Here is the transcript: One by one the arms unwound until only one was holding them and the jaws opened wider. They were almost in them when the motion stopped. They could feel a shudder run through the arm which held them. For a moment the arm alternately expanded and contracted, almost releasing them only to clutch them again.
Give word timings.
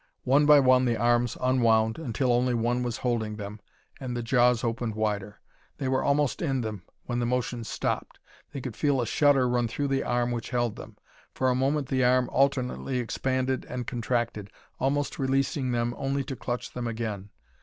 One 0.23 0.47
by 0.47 0.59
one 0.59 0.85
the 0.85 0.97
arms 0.97 1.37
unwound 1.39 1.99
until 1.99 2.33
only 2.33 2.55
one 2.55 2.81
was 2.81 2.97
holding 3.05 3.35
them 3.35 3.59
and 3.99 4.17
the 4.17 4.23
jaws 4.23 4.63
opened 4.63 4.95
wider. 4.95 5.39
They 5.77 5.87
were 5.87 6.01
almost 6.03 6.41
in 6.41 6.61
them 6.61 6.81
when 7.05 7.19
the 7.19 7.27
motion 7.27 7.63
stopped. 7.63 8.17
They 8.51 8.61
could 8.61 8.75
feel 8.75 8.99
a 8.99 9.05
shudder 9.05 9.47
run 9.47 9.67
through 9.67 9.89
the 9.89 10.03
arm 10.03 10.31
which 10.31 10.49
held 10.49 10.75
them. 10.75 10.97
For 11.35 11.51
a 11.51 11.53
moment 11.55 11.87
the 11.89 12.03
arm 12.03 12.29
alternately 12.31 12.97
expanded 12.97 13.63
and 13.69 13.85
contracted, 13.85 14.49
almost 14.79 15.19
releasing 15.19 15.71
them 15.71 15.93
only 15.95 16.23
to 16.23 16.35
clutch 16.35 16.71
them 16.73 16.87
again. 16.87 17.29